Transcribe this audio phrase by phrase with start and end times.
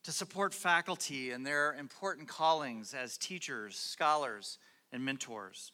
[0.05, 4.59] to support faculty in their important callings as teachers, scholars,
[4.93, 5.73] and mentors,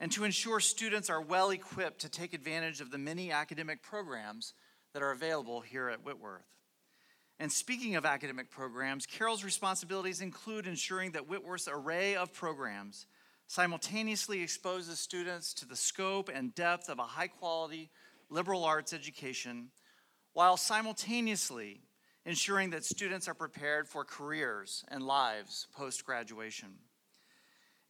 [0.00, 4.54] and to ensure students are well equipped to take advantage of the many academic programs
[4.92, 6.46] that are available here at Whitworth.
[7.40, 13.06] And speaking of academic programs, Carol's responsibilities include ensuring that Whitworth's array of programs
[13.46, 17.90] simultaneously exposes students to the scope and depth of a high quality
[18.30, 19.70] liberal arts education
[20.32, 21.80] while simultaneously
[22.26, 26.68] ensuring that students are prepared for careers and lives post graduation.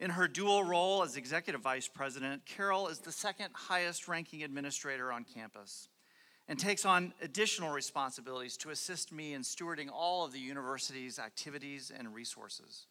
[0.00, 5.12] In her dual role as executive vice president, Carol is the second highest ranking administrator
[5.12, 5.88] on campus
[6.48, 11.92] and takes on additional responsibilities to assist me in stewarding all of the university's activities
[11.96, 12.86] and resources.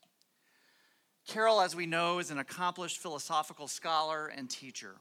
[1.28, 4.96] Carol, as we know, is an accomplished philosophical scholar and teacher.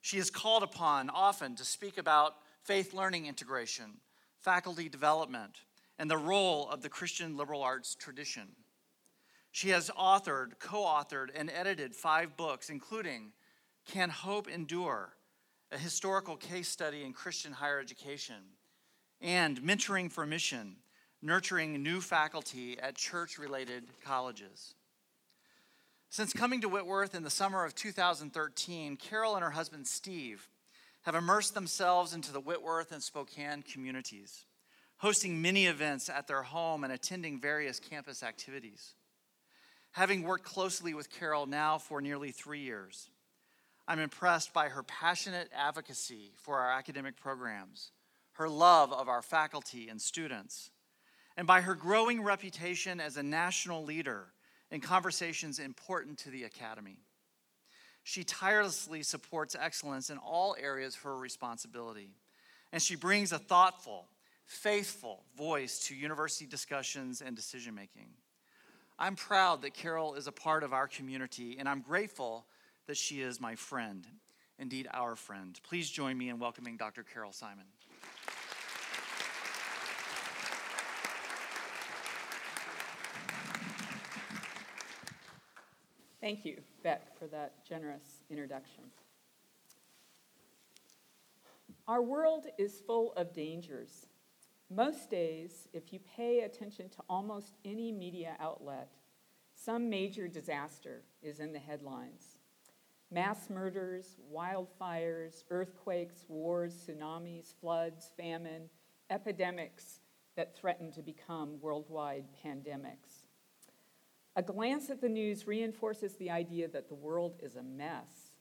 [0.00, 4.00] She is called upon often to speak about faith learning integration,
[4.38, 5.60] faculty development,
[5.98, 8.48] and the role of the Christian liberal arts tradition.
[9.50, 13.32] She has authored, co authored, and edited five books, including
[13.86, 15.14] Can Hope Endure?
[15.70, 18.36] A historical case study in Christian higher education,
[19.20, 20.76] and Mentoring for Mission,
[21.20, 24.74] nurturing new faculty at church related colleges.
[26.08, 30.48] Since coming to Whitworth in the summer of 2013, Carol and her husband Steve
[31.02, 34.46] have immersed themselves into the Whitworth and Spokane communities,
[34.98, 38.94] hosting many events at their home and attending various campus activities.
[39.92, 43.08] Having worked closely with Carol now for nearly three years,
[43.86, 47.92] I'm impressed by her passionate advocacy for our academic programs,
[48.32, 50.70] her love of our faculty and students,
[51.36, 54.26] and by her growing reputation as a national leader
[54.70, 56.98] in conversations important to the Academy.
[58.02, 62.10] She tirelessly supports excellence in all areas of her responsibility,
[62.72, 64.08] and she brings a thoughtful,
[64.48, 68.08] faithful voice to university discussions and decision making.
[68.98, 72.46] I'm proud that Carol is a part of our community, and I'm grateful
[72.86, 74.06] that she is my friend,
[74.58, 75.60] indeed, our friend.
[75.62, 77.04] Please join me in welcoming Dr.
[77.04, 77.66] Carol Simon.
[86.22, 88.84] Thank you, Beck, for that generous introduction.
[91.86, 94.06] Our world is full of dangers.
[94.70, 98.90] Most days, if you pay attention to almost any media outlet,
[99.54, 102.38] some major disaster is in the headlines.
[103.10, 108.68] Mass murders, wildfires, earthquakes, wars, tsunamis, floods, famine,
[109.08, 110.00] epidemics
[110.36, 113.24] that threaten to become worldwide pandemics.
[114.36, 118.32] A glance at the news reinforces the idea that the world is a mess.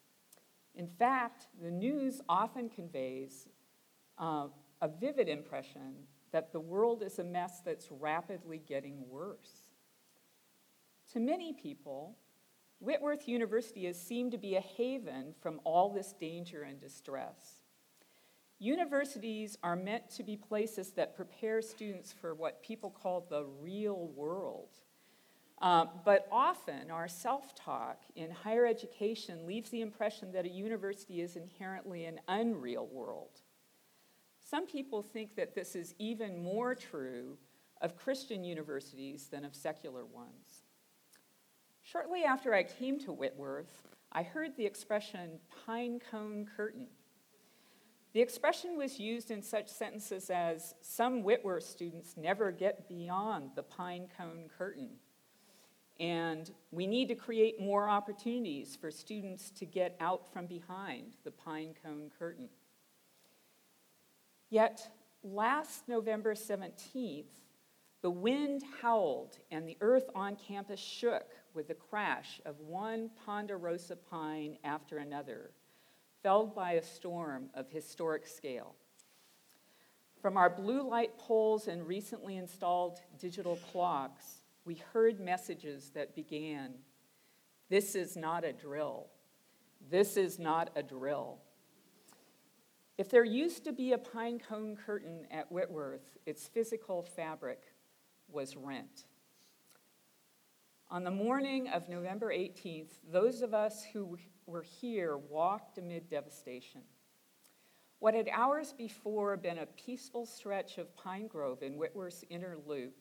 [0.75, 3.47] In fact, the news often conveys
[4.19, 4.47] uh,
[4.81, 5.95] a vivid impression
[6.31, 9.69] that the world is a mess that's rapidly getting worse.
[11.13, 12.17] To many people,
[12.79, 17.61] Whitworth University has seemed to be a haven from all this danger and distress.
[18.59, 24.07] Universities are meant to be places that prepare students for what people call the real
[24.15, 24.69] world
[25.59, 31.21] um, but often, our self talk in higher education leaves the impression that a university
[31.21, 33.41] is inherently an unreal world.
[34.49, 37.37] Some people think that this is even more true
[37.81, 40.63] of Christian universities than of secular ones.
[41.83, 46.87] Shortly after I came to Whitworth, I heard the expression pine cone curtain.
[48.13, 53.63] The expression was used in such sentences as some Whitworth students never get beyond the
[53.63, 54.91] pine cone curtain
[55.99, 61.31] and we need to create more opportunities for students to get out from behind the
[61.31, 62.49] pine cone curtain.
[64.49, 64.89] Yet,
[65.23, 67.25] last November 17th,
[68.01, 73.95] the wind howled and the earth on campus shook with the crash of one ponderosa
[73.95, 75.51] pine after another,
[76.23, 78.75] felled by a storm of historic scale.
[80.21, 86.73] From our blue light poles and recently installed digital clocks, we heard messages that began
[87.69, 89.07] This is not a drill.
[89.89, 91.39] This is not a drill.
[92.97, 97.61] If there used to be a pine cone curtain at Whitworth, its physical fabric
[98.27, 99.05] was rent.
[100.89, 104.17] On the morning of November 18th, those of us who
[104.47, 106.81] were here walked amid devastation.
[107.99, 112.95] What had hours before been a peaceful stretch of pine grove in Whitworth's inner loop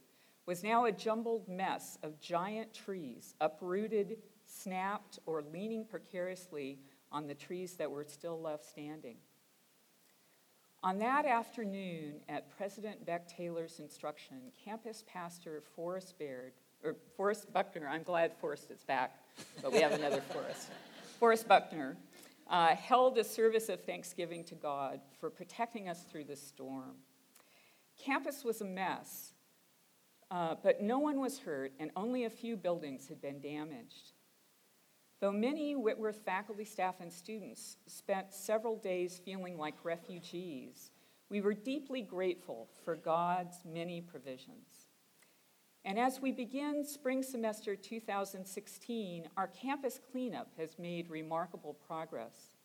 [0.44, 7.34] was now a jumbled mess of giant trees, uprooted, snapped, or leaning precariously on the
[7.34, 9.16] trees that were still left standing.
[10.82, 16.52] On that afternoon, at President Beck Taylor's instruction, campus pastor Forrest Baird
[16.84, 19.18] or Forrest Buckner, I'm glad Forrest is back,
[19.62, 20.68] but we have another Forrest.
[21.18, 21.96] Forrest Buckner
[22.48, 26.96] uh, held a service of thanksgiving to God for protecting us through the storm.
[27.98, 29.32] Campus was a mess,
[30.30, 34.12] uh, but no one was hurt, and only a few buildings had been damaged.
[35.20, 40.90] Though many Whitworth faculty, staff, and students spent several days feeling like refugees,
[41.30, 44.88] we were deeply grateful for God's many provisions.
[45.84, 52.56] And as we begin spring semester 2016, our campus cleanup has made remarkable progress.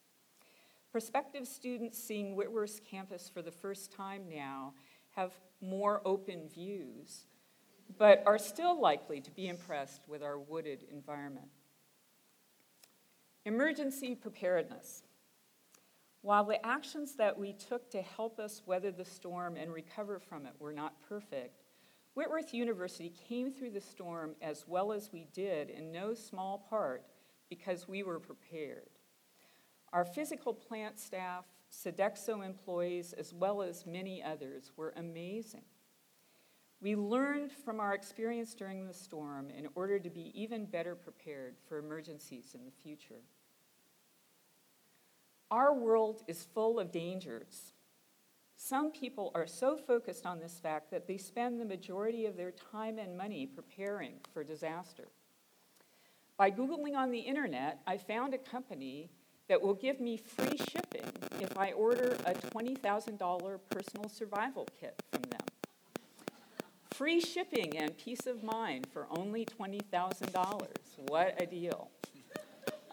[0.92, 4.74] Prospective students seeing Whitworth's campus for the first time now
[5.12, 5.32] have
[5.62, 7.28] more open views,
[7.98, 11.48] but are still likely to be impressed with our wooded environment.
[13.44, 15.02] Emergency preparedness.
[16.22, 20.46] While the actions that we took to help us weather the storm and recover from
[20.46, 21.64] it were not perfect,
[22.14, 27.04] Whitworth University came through the storm as well as we did in no small part
[27.50, 28.92] because we were prepared.
[29.92, 35.64] Our physical plant staff, Sodexo employees, as well as many others, were amazing.
[36.82, 41.56] We learned from our experience during the storm in order to be even better prepared
[41.68, 43.22] for emergencies in the future.
[45.52, 47.74] Our world is full of dangers.
[48.56, 52.52] Some people are so focused on this fact that they spend the majority of their
[52.52, 55.10] time and money preparing for disaster.
[56.38, 59.12] By Googling on the internet, I found a company
[59.50, 65.24] that will give me free shipping if I order a $20,000 personal survival kit from
[65.24, 65.41] them.
[67.02, 70.68] Free shipping and peace of mind for only $20,000.
[71.08, 71.90] What a deal.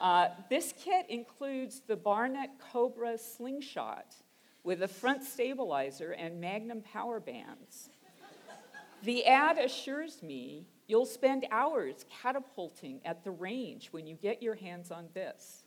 [0.01, 4.15] Uh, this kit includes the Barnett Cobra slingshot
[4.63, 7.91] with a front stabilizer and Magnum power bands.
[9.03, 14.55] The ad assures me you'll spend hours catapulting at the range when you get your
[14.55, 15.65] hands on this.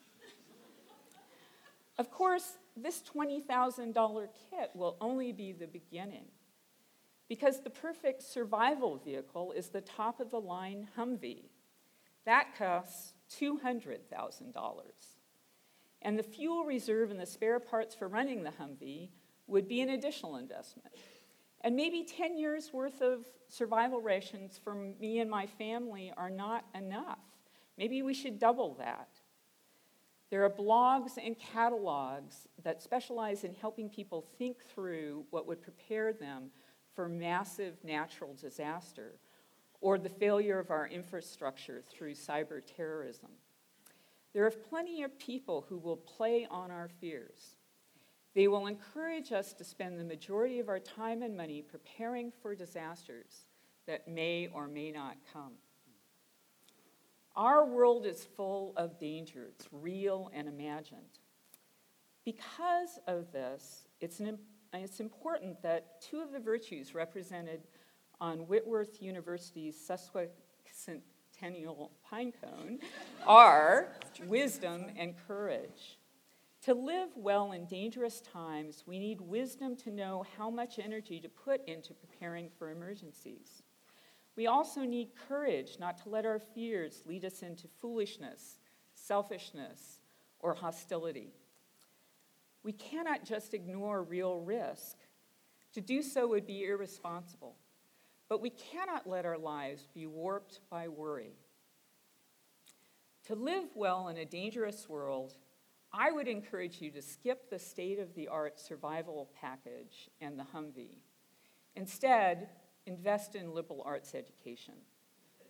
[1.97, 6.27] Of course, this $20,000 kit will only be the beginning
[7.31, 11.45] because the perfect survival vehicle is the top of the line Humvee.
[12.25, 14.01] That costs $200,000
[16.01, 19.11] and the fuel reserve and the spare parts for running the Humvee
[19.47, 20.93] would be an additional investment.
[21.61, 26.65] And maybe 10 years worth of survival rations for me and my family are not
[26.75, 27.23] enough.
[27.77, 29.07] Maybe we should double that.
[30.31, 36.11] There are blogs and catalogs that specialize in helping people think through what would prepare
[36.11, 36.51] them
[36.95, 39.15] for massive natural disaster
[39.79, 43.29] or the failure of our infrastructure through cyber terrorism.
[44.33, 47.55] There are plenty of people who will play on our fears.
[48.33, 52.55] They will encourage us to spend the majority of our time and money preparing for
[52.55, 53.45] disasters
[53.87, 55.53] that may or may not come.
[57.35, 61.19] Our world is full of dangers, real and imagined.
[62.23, 64.37] Because of this, it's, an,
[64.73, 67.61] it's important that two of the virtues represented
[68.19, 71.01] on Whitworth University's Sesquicentennial
[71.41, 72.79] centennial pine cone
[73.25, 73.87] are
[74.25, 75.97] wisdom and courage.
[76.63, 81.29] To live well in dangerous times, we need wisdom to know how much energy to
[81.29, 83.63] put into preparing for emergencies.
[84.35, 88.59] We also need courage not to let our fears lead us into foolishness,
[88.93, 89.99] selfishness,
[90.39, 91.33] or hostility.
[92.63, 94.97] We cannot just ignore real risk.
[95.73, 97.55] To do so would be irresponsible.
[98.29, 101.33] But we cannot let our lives be warped by worry.
[103.27, 105.33] To live well in a dangerous world,
[105.93, 110.45] I would encourage you to skip the state of the art survival package and the
[110.55, 111.01] Humvee.
[111.75, 112.49] Instead,
[112.85, 114.75] invest in liberal arts education,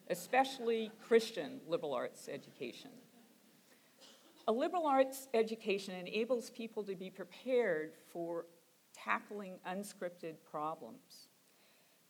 [0.10, 2.92] especially Christian liberal arts education.
[4.48, 8.46] A liberal arts education enables people to be prepared for
[8.94, 11.28] tackling unscripted problems.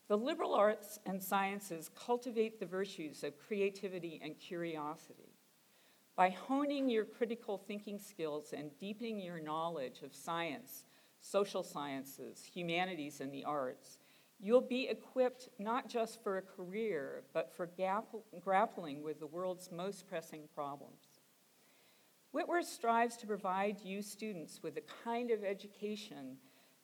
[0.08, 5.36] The liberal arts and sciences cultivate the virtues of creativity and curiosity.
[6.16, 10.86] By honing your critical thinking skills and deepening your knowledge of science,
[11.22, 13.98] social sciences, humanities, and the arts,
[14.44, 17.70] You'll be equipped not just for a career, but for
[18.40, 21.11] grappling with the world's most pressing problems.
[22.32, 26.38] Whitworth strives to provide you students with the kind of education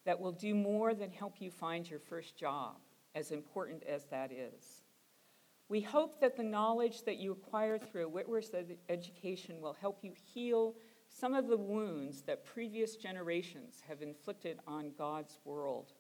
[0.06, 2.76] that will do more than help you find your first job,
[3.16, 4.84] as important as that is.
[5.70, 10.14] We hope that the knowledge that you acquire through Whitworth's ed- education will help you
[10.34, 10.76] heal
[11.10, 15.94] some of the wounds that previous generations have inflicted on God's world.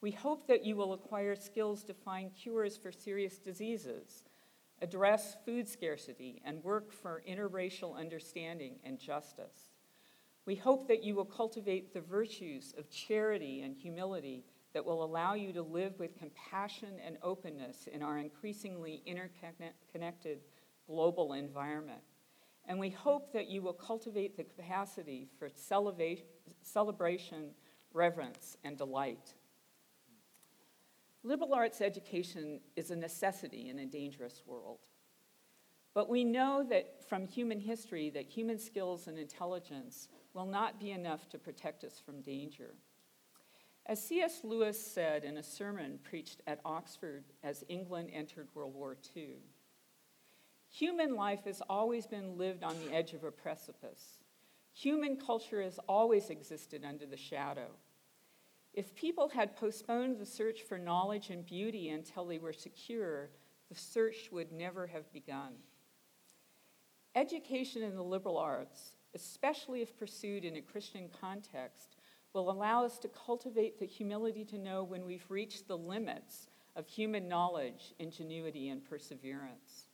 [0.00, 4.27] We hope that you will acquire skills to find cures for serious diseases,
[4.80, 9.70] address food scarcity, and work for interracial understanding and justice.
[10.46, 15.34] We hope that you will cultivate the virtues of charity and humility that will allow
[15.34, 20.38] you to live with compassion and openness in our increasingly interconnected
[20.86, 22.00] global environment.
[22.66, 25.48] And we hope that you will cultivate the capacity for
[26.62, 27.50] celebration,
[27.92, 29.34] reverence, and delight.
[31.24, 34.78] Liberal arts education is a necessity in a dangerous world.
[35.94, 40.92] But we know that from human history that human skills and intelligence will not be
[40.92, 42.74] enough to protect us from danger.
[43.86, 44.40] As C.S.
[44.44, 49.38] Lewis said in a sermon preached at Oxford as England entered World War II,
[50.70, 54.18] human life has always been lived on the edge of a precipice.
[54.74, 57.70] Human culture has always existed under the shadow.
[58.74, 63.30] If people had postponed the search for knowledge and beauty until they were secure,
[63.68, 65.54] the search would never have begun.
[67.14, 71.96] Education in the liberal arts, especially if pursued in a Christian context,
[72.32, 76.46] will allow us to cultivate the humility to know when we've reached the limits
[76.76, 79.88] of human knowledge, ingenuity, and perseverance.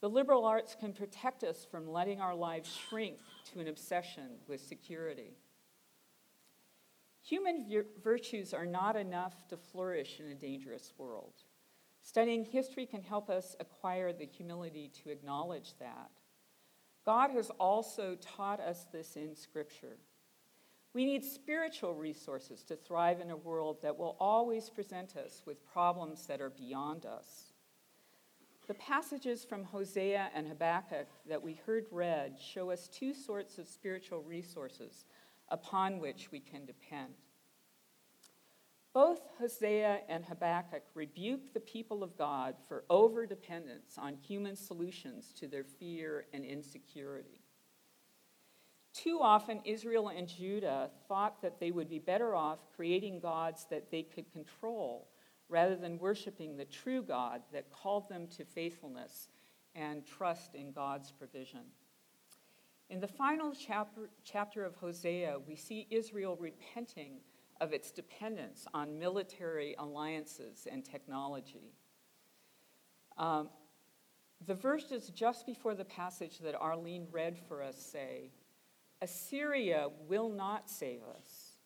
[0.00, 3.18] The liberal arts can protect us from letting our lives shrink
[3.52, 5.36] to an obsession with security.
[7.26, 7.66] Human
[8.04, 11.32] virtues are not enough to flourish in a dangerous world.
[12.00, 16.10] Studying history can help us acquire the humility to acknowledge that.
[17.04, 19.96] God has also taught us this in Scripture.
[20.94, 25.66] We need spiritual resources to thrive in a world that will always present us with
[25.66, 27.52] problems that are beyond us.
[28.68, 33.66] The passages from Hosea and Habakkuk that we heard read show us two sorts of
[33.66, 35.06] spiritual resources
[35.48, 37.14] upon which we can depend.
[38.92, 45.46] Both Hosea and Habakkuk rebuke the people of God for overdependence on human solutions to
[45.46, 47.42] their fear and insecurity.
[48.94, 53.90] Too often, Israel and Judah thought that they would be better off creating gods that
[53.90, 55.08] they could control
[55.50, 59.28] rather than worshiping the true God that called them to faithfulness
[59.74, 61.66] and trust in God's provision.
[62.88, 67.20] In the final chapter, chapter of Hosea, we see Israel repenting
[67.60, 71.72] of its dependence on military alliances and technology.
[73.18, 73.48] Um,
[74.46, 78.30] the verses just before the passage that Arlene read for us say,
[79.02, 81.56] Assyria will not save us.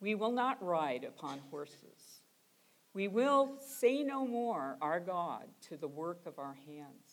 [0.00, 2.22] We will not ride upon horses.
[2.92, 7.11] We will say no more, our God, to the work of our hands.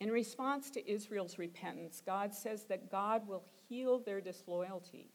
[0.00, 5.10] In response to Israel's repentance, God says that God will heal their disloyalty.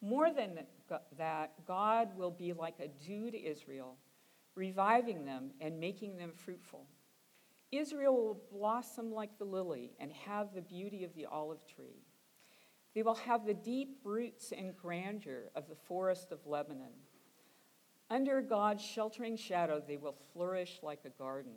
[0.00, 0.58] More than
[1.16, 3.96] that, God will be like a dew to Israel,
[4.54, 6.86] reviving them and making them fruitful.
[7.70, 12.02] Israel will blossom like the lily and have the beauty of the olive tree.
[12.94, 16.94] They will have the deep roots and grandeur of the forest of Lebanon.
[18.08, 21.52] Under God's sheltering shadow, they will flourish like a garden.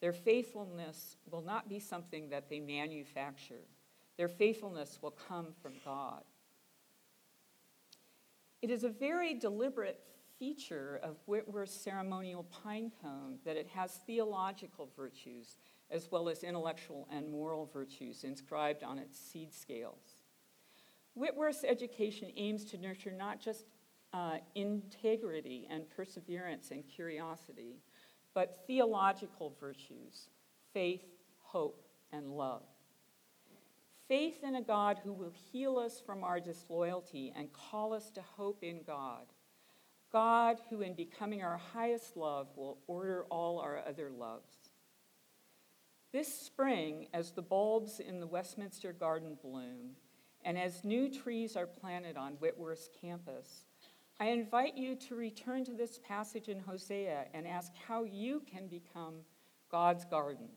[0.00, 3.64] Their faithfulness will not be something that they manufacture,
[4.16, 6.22] their faithfulness will come from God.
[8.60, 10.00] It is a very deliberate
[10.38, 15.58] feature of Whitworth's ceremonial pine cone that it has theological virtues
[15.90, 20.22] as well as intellectual and moral virtues inscribed on its seed scales.
[21.14, 23.64] Whitworth's education aims to nurture not just
[24.12, 27.80] uh, integrity and perseverance and curiosity,
[28.34, 30.28] but theological virtues,
[30.72, 31.04] faith,
[31.38, 32.62] hope, and love
[34.08, 38.22] faith in a God who will heal us from our disloyalty and call us to
[38.22, 39.26] hope in God.
[40.10, 44.54] God, who in becoming our highest love will order all our other loves.
[46.10, 49.90] This spring, as the bulbs in the Westminster Garden bloom,
[50.42, 53.66] and as new trees are planted on Whitworth's campus,
[54.20, 58.66] I invite you to return to this passage in Hosea and ask how you can
[58.66, 59.14] become
[59.70, 60.48] God's garden,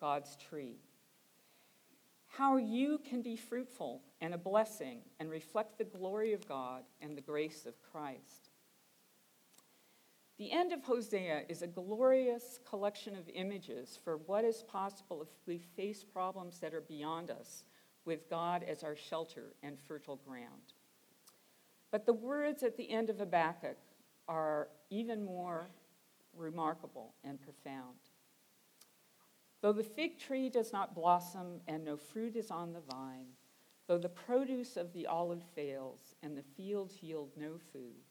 [0.00, 0.78] God's tree
[2.36, 7.16] how you can be fruitful and a blessing and reflect the glory of God and
[7.16, 8.50] the grace of Christ.
[10.38, 15.28] The end of Hosea is a glorious collection of images for what is possible if
[15.46, 17.64] we face problems that are beyond us
[18.04, 20.74] with God as our shelter and fertile ground.
[21.90, 23.78] But the words at the end of Habakkuk
[24.28, 25.70] are even more
[26.36, 27.96] remarkable and profound.
[29.62, 33.26] Though the fig tree does not blossom and no fruit is on the vine,
[33.86, 38.04] though the produce of the olive fails and the fields yield no food,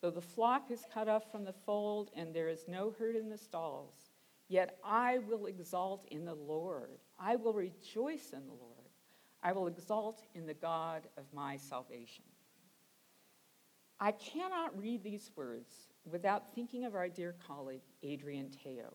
[0.00, 3.30] though the flock is cut off from the fold and there is no herd in
[3.30, 4.10] the stalls,
[4.48, 6.98] yet I will exalt in the Lord.
[7.18, 8.90] I will rejoice in the Lord.
[9.42, 12.24] I will exalt in the God of my salvation.
[14.04, 18.92] I cannot read these words without thinking of our dear colleague, Adrian Teo,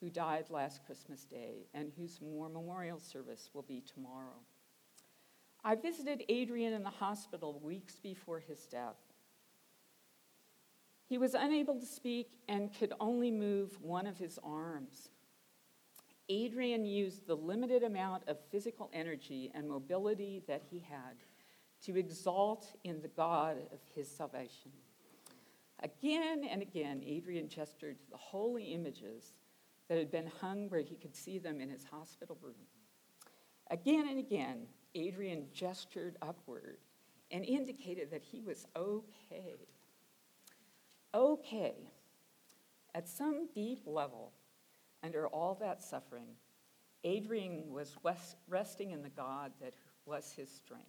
[0.00, 4.38] who died last Christmas Day and whose memorial service will be tomorrow.
[5.64, 9.00] I visited Adrian in the hospital weeks before his death.
[11.08, 15.08] He was unable to speak and could only move one of his arms.
[16.28, 21.16] Adrian used the limited amount of physical energy and mobility that he had
[21.84, 24.70] to exalt in the God of his salvation.
[25.82, 29.32] Again and again, Adrian gestured to the holy images
[29.88, 32.54] that had been hung where he could see them in his hospital room.
[33.70, 36.78] Again and again, Adrian gestured upward
[37.30, 39.68] and indicated that he was okay.
[41.14, 41.74] Okay.
[42.94, 44.32] At some deep level,
[45.02, 46.28] under all that suffering,
[47.04, 47.96] Adrian was
[48.48, 49.72] resting in the God that
[50.04, 50.86] was his strength.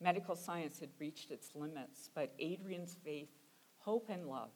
[0.00, 3.30] Medical science had reached its limits, but Adrian's faith,
[3.78, 4.50] hope, and love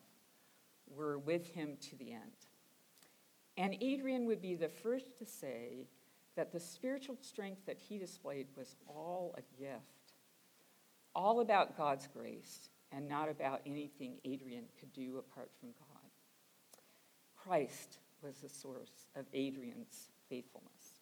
[0.87, 2.47] were with him to the end.
[3.57, 5.89] And Adrian would be the first to say
[6.37, 10.13] that the spiritual strength that he displayed was all a gift,
[11.15, 16.11] all about God's grace, and not about anything Adrian could do apart from God.
[17.37, 21.01] Christ was the source of Adrian's faithfulness.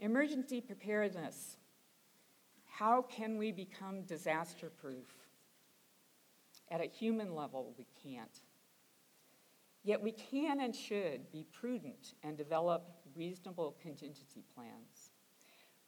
[0.00, 1.56] Emergency preparedness.
[2.78, 5.08] How can we become disaster proof?
[6.70, 8.40] At a human level, we can't.
[9.82, 15.10] Yet we can and should be prudent and develop reasonable contingency plans.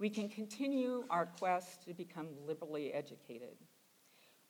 [0.01, 3.55] We can continue our quest to become liberally educated.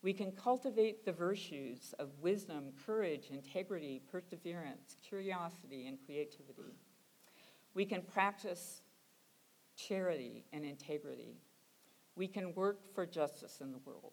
[0.00, 6.72] We can cultivate the virtues of wisdom, courage, integrity, perseverance, curiosity, and creativity.
[7.74, 8.80] We can practice
[9.76, 11.36] charity and integrity.
[12.16, 14.12] We can work for justice in the world.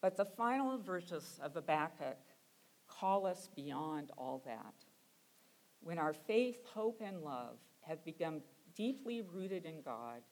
[0.00, 2.18] But the final verses of Habakkuk
[2.88, 4.74] call us beyond all that.
[5.80, 8.40] When our faith, hope, and love have become
[8.74, 10.22] deeply rooted in God,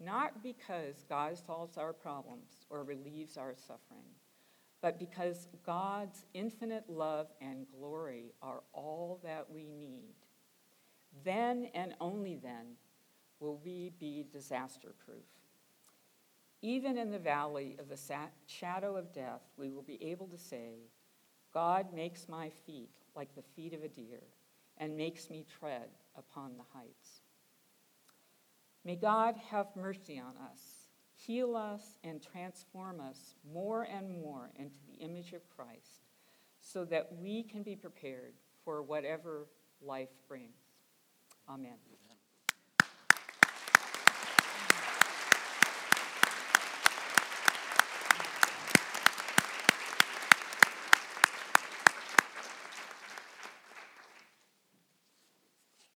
[0.00, 4.10] not because God solves our problems or relieves our suffering,
[4.80, 10.14] but because God's infinite love and glory are all that we need.
[11.24, 12.76] Then and only then
[13.38, 15.24] will we be disaster proof.
[16.62, 17.98] Even in the valley of the
[18.46, 20.88] shadow of death, we will be able to say,
[21.52, 24.22] God makes my feet like the feet of a deer
[24.78, 27.20] and makes me tread upon the heights.
[28.84, 34.78] May God have mercy on us, heal us, and transform us more and more into
[34.86, 36.06] the image of Christ
[36.60, 39.46] so that we can be prepared for whatever
[39.80, 40.56] life brings.
[41.48, 41.91] Amen.